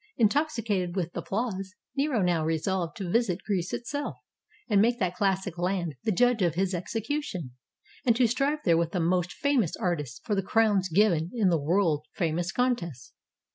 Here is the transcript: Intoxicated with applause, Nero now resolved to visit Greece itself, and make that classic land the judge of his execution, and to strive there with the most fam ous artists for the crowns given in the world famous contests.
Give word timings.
Intoxicated 0.17 0.95
with 0.95 1.15
applause, 1.15 1.75
Nero 1.95 2.23
now 2.23 2.43
resolved 2.43 2.97
to 2.97 3.11
visit 3.11 3.43
Greece 3.45 3.71
itself, 3.71 4.15
and 4.67 4.81
make 4.81 4.97
that 4.97 5.13
classic 5.13 5.59
land 5.59 5.93
the 6.05 6.11
judge 6.11 6.41
of 6.41 6.55
his 6.55 6.73
execution, 6.73 7.51
and 8.03 8.15
to 8.15 8.25
strive 8.25 8.63
there 8.65 8.77
with 8.77 8.93
the 8.93 8.99
most 8.99 9.31
fam 9.31 9.61
ous 9.61 9.75
artists 9.75 10.19
for 10.25 10.33
the 10.33 10.41
crowns 10.41 10.89
given 10.89 11.29
in 11.35 11.49
the 11.49 11.61
world 11.61 12.07
famous 12.15 12.51
contests. 12.51 13.13